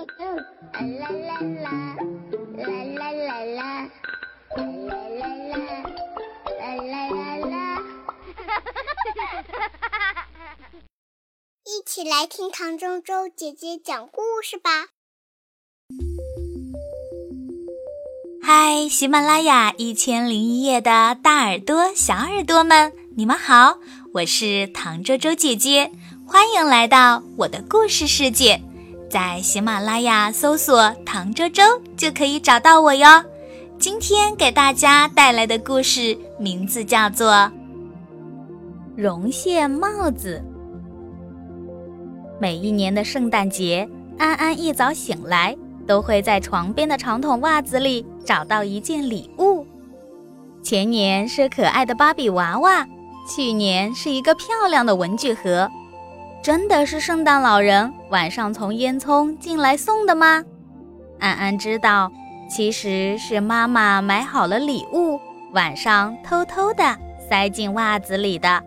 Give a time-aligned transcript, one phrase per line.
[0.00, 0.06] 啦
[0.80, 1.96] 啦啦啦
[2.56, 3.88] 啦啦啦啦啦啦
[6.58, 7.82] 啦啦啦啦！
[11.64, 14.88] 一起来听唐周周姐姐讲故事吧。
[18.42, 23.78] 嗨，喜马拉雅一千零一夜的大耳朵、小耳朵们，你们好，
[24.14, 25.92] 我是唐周周姐姐，
[26.26, 28.62] 欢迎来到我的故事世界。
[29.10, 31.64] 在喜马拉雅搜索“唐周周”
[31.98, 33.24] 就可以找到我哟。
[33.76, 37.32] 今天给大家带来的故事名字叫做
[38.94, 40.40] 《绒线帽子》。
[42.40, 45.56] 每一年的圣诞节，安安一早醒来，
[45.88, 49.66] 都会在床边的长筒袜子里找到一件礼物。
[50.62, 52.86] 前年是可爱的芭比娃娃，
[53.28, 55.68] 去年是一个漂亮的文具盒。
[56.42, 60.42] 真的是圣诞老人晚上从烟囱进来送的吗？
[61.18, 62.10] 安安知道，
[62.48, 65.20] 其实是妈妈买好了礼物，
[65.52, 66.96] 晚上偷偷的
[67.28, 68.62] 塞进袜子里的。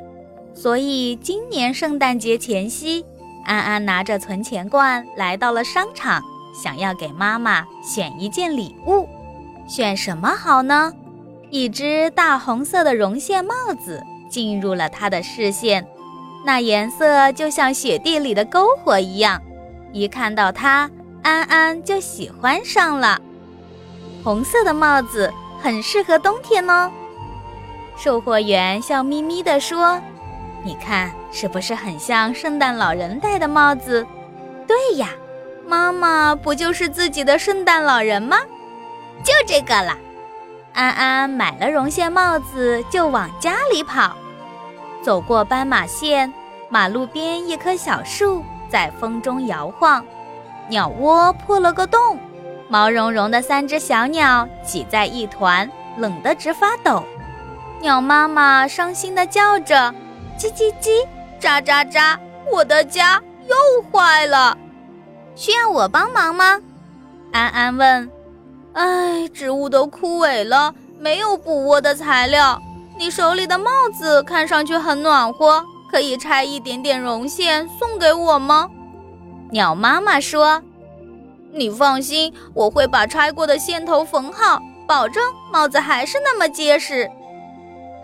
[0.53, 3.03] 所以今年圣诞节前夕，
[3.44, 6.22] 安安拿着存钱罐来到了商场，
[6.53, 9.09] 想要给妈妈选一件礼物。
[9.67, 10.94] 选什么好呢？
[11.50, 15.88] 一只大红色的绒线帽子进入了他的视线。
[16.45, 19.41] 那颜色就像雪地里的篝火一样，
[19.94, 20.89] 一看到它，
[21.22, 23.19] 安安就喜欢上了。
[24.23, 26.91] 红色的帽子很适合冬天哦。
[27.95, 30.02] 售货员笑眯眯地说
[30.64, 34.05] ：“你看，是不是很像圣诞老人戴的帽子
[34.67, 35.09] ？”“对呀，
[35.66, 38.38] 妈妈不就是自己的圣诞老人吗
[39.23, 39.97] ？”“就这个了。”
[40.73, 44.17] 安安买了绒线帽子，就往家里跑。
[45.04, 46.34] 走过斑马线，
[46.70, 50.04] 马路边一棵小树在风中摇晃，
[50.70, 52.18] 鸟窝破了个洞，
[52.70, 57.04] 毛茸茸的三只小鸟挤在一团，冷得直发抖。
[57.82, 59.94] 鸟妈妈伤心地叫着
[60.39, 61.06] ：“叽叽叽，
[61.39, 62.17] 喳喳喳，
[62.50, 63.56] 我的家又
[63.92, 64.58] 坏了，
[65.36, 66.61] 需要我帮忙吗？”
[67.33, 68.10] 安安问。
[68.72, 72.58] “哎，植物都枯萎了，没有补窝的材料。”
[72.98, 78.70] 你手里的帽子看上去很暖和，可以拆一点点绒线送给我吗？
[79.52, 80.61] 鸟妈妈说
[81.53, 85.21] ：“你放心，我会把拆过的线头缝好，保证
[85.52, 87.09] 帽子还是那么结实。”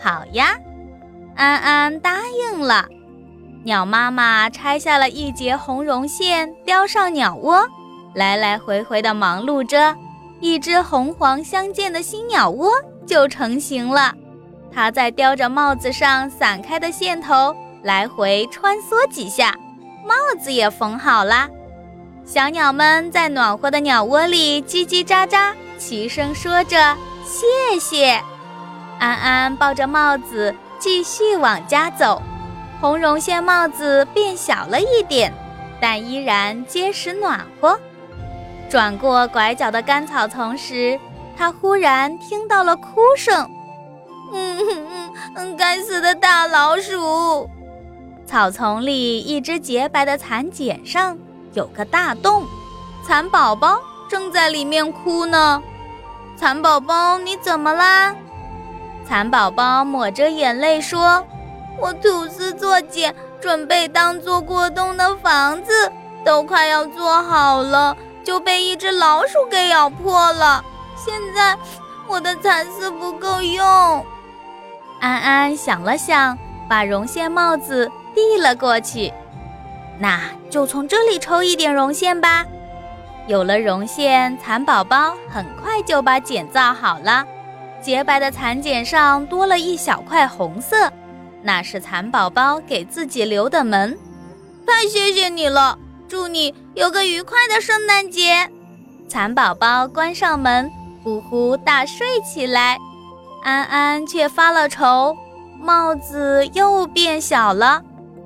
[0.01, 0.57] 好呀，
[1.35, 2.85] 安安答应了。
[3.63, 7.67] 鸟妈妈拆下了一截红绒线，叼上鸟窝，
[8.15, 9.95] 来来回回的忙碌着，
[10.39, 12.71] 一只红黄相间的新鸟窝
[13.05, 14.13] 就成型了。
[14.73, 19.55] 它在叼着帽子上散开的线头来回穿梭几下，
[20.05, 21.49] 帽子也缝好啦。
[22.25, 28.21] 小鸟们在暖和的鸟窝里叽叽喳喳，齐声说着谢谢。
[28.99, 32.21] 安安抱着帽子继续往家走，
[32.79, 35.33] 红绒线帽子变小了一点，
[35.81, 37.79] 但依然结实暖和。
[38.69, 40.99] 转过拐角的干草丛时，
[41.35, 43.49] 他忽然听到了哭声。
[44.31, 44.57] 嗯
[44.89, 47.49] 嗯嗯，该死的大老鼠！
[48.25, 51.17] 草丛里一只洁白的蚕茧上
[51.53, 52.45] 有个大洞，
[53.05, 55.61] 蚕宝宝正在里面哭呢。
[56.37, 58.15] 蚕宝宝，你怎么啦？
[59.07, 61.25] 蚕宝宝抹着眼泪说
[61.81, 65.91] ：“我吐丝作茧，准备当做过冬的房子，
[66.23, 70.63] 都快要做好了，就被一只老鼠给咬破了。
[70.95, 71.57] 现在
[72.07, 74.05] 我的蚕丝不够用。”
[74.99, 76.37] 安安想了想，
[76.67, 79.11] 把绒线帽子递了过去。
[79.97, 82.45] 那就从这里抽一点绒线吧。
[83.27, 87.25] 有了绒线，蚕宝宝很快就把茧造好了。
[87.81, 90.91] 洁白的蚕茧上多了一小块红色，
[91.41, 93.97] 那是蚕宝宝给自己留的门。
[94.65, 95.77] 太谢谢你了，
[96.07, 98.49] 祝你有个愉快的圣诞节。
[99.07, 100.69] 蚕宝宝关上门，
[101.03, 102.77] 呼呼大睡起来。
[103.43, 105.15] 安安却发了愁，
[105.59, 107.83] 帽子又变小了。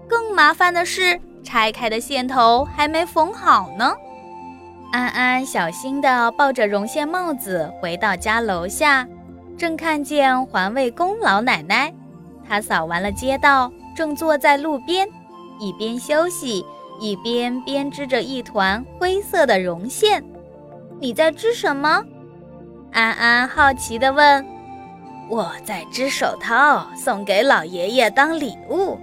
[0.08, 3.94] 更麻烦的是，拆开的线头还没缝好呢。
[4.92, 9.08] 安安小心地抱着绒线帽子回到家楼下，
[9.58, 11.94] 正看见环卫工老奶奶。
[12.48, 15.08] 她扫完了街道，正坐在路边，
[15.60, 16.66] 一边休息，
[17.00, 20.24] 一边编织着一团灰色的绒线。
[21.00, 22.04] 你在织什么？
[22.92, 24.53] 安安好奇地问。
[25.30, 29.00] 我在织手套，送给老爷爷当礼物。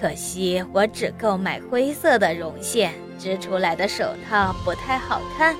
[0.00, 5.56] 可惜我只够买灰色的绒线，织出来的手套不太好看，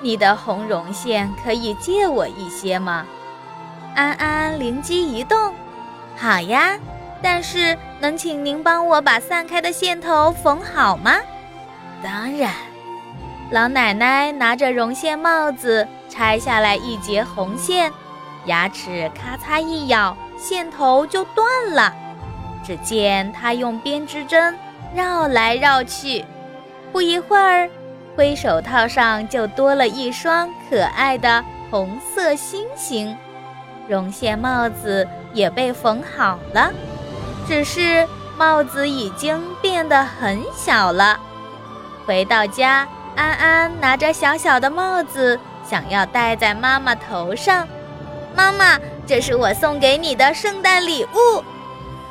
[0.00, 3.06] 你的红绒线可以借我一些吗？”
[3.94, 5.54] 安安灵机一动
[6.16, 6.78] ：“好呀，
[7.22, 11.16] 但是能请您帮我把散开的线头缝好吗
[12.02, 12.52] ？”“当然。”
[13.50, 17.90] 老奶奶拿着绒线帽子，拆下来一截红线，
[18.48, 21.94] 牙齿咔嚓一咬，线头就断了。
[22.64, 24.58] 只见他用编织针
[24.92, 26.24] 绕来绕去，
[26.90, 27.70] 不一会儿，
[28.16, 33.16] 灰手套上就多了一双可爱的红色星星。
[33.86, 36.72] 绒线帽子也被缝好了，
[37.46, 38.04] 只是
[38.36, 41.20] 帽子已经变得很小了。
[42.04, 42.88] 回到家。
[43.16, 47.66] 安安拿着小小的帽子，想要戴在妈妈头上。
[48.38, 51.42] 妈妈，这是我送给你的圣诞礼物。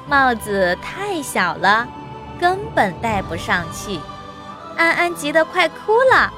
[0.05, 1.87] 帽子太小了，
[2.37, 3.97] 根本戴不上去。
[4.75, 6.29] 安安急得快哭了。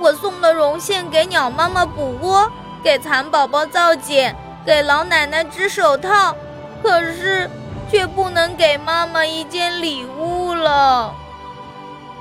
[0.00, 2.50] 我送了绒线给鸟妈妈补窝，
[2.82, 6.34] 给蚕宝宝造茧，给老奶奶织手套，
[6.82, 7.50] 可是
[7.90, 11.14] 却不能给妈妈一件礼物了。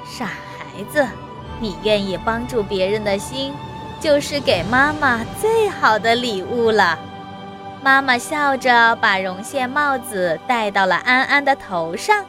[0.06, 1.08] 傻孩子。
[1.60, 3.52] 你愿意帮助别人的心，
[4.08, 6.98] 就是给妈妈最好的礼物了。
[7.84, 12.24] 妈妈笑着把绒线帽子戴到了安安的头上。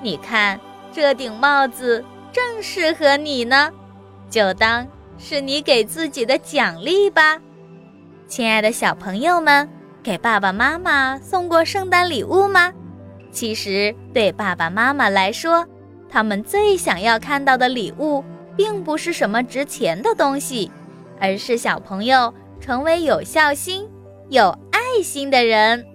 [0.00, 0.60] 你看，
[0.92, 3.68] 这顶帽子正适合你呢，
[4.30, 4.86] 就当
[5.18, 7.36] 是你给自己的奖励吧。
[8.28, 9.68] 亲爱的小朋友们，
[10.04, 12.72] 给爸爸妈妈送过圣诞礼物吗？
[13.32, 15.66] 其实，对爸爸妈妈来说，
[16.08, 18.22] 他们最想要看到的礼物。
[18.54, 20.70] 并不是什么值钱的东西，
[21.22, 23.88] 而是小朋友成为有孝心、
[24.28, 25.86] 有爱心的人。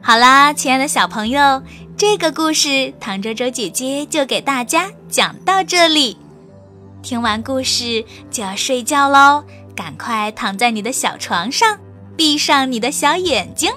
[0.00, 1.60] 好啦，亲爱的小朋友，
[1.96, 6.16] 这个故事唐周周姐姐就给大家讲到这里。
[7.02, 9.42] 听完故事就要睡觉喽，
[9.74, 11.76] 赶快躺在你的小床上，
[12.16, 13.72] 闭上你的小眼睛。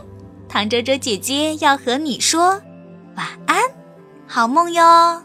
[0.47, 2.61] 唐周周姐姐要和你说
[3.15, 3.59] 晚安，
[4.27, 5.23] 好梦哟。